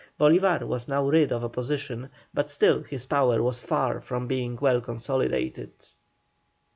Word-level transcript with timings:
Bolívar 0.19 0.63
was 0.63 0.87
now 0.87 1.07
rid 1.07 1.31
of 1.31 1.43
opposition, 1.43 2.09
but 2.33 2.49
still 2.49 2.81
his 2.81 3.05
power 3.05 3.39
was 3.43 3.59
far 3.59 4.01
from 4.01 4.25
being 4.25 4.55
well 4.59 4.81
consolidated. 4.81 5.69